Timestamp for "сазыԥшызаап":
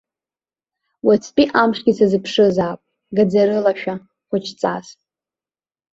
1.97-2.79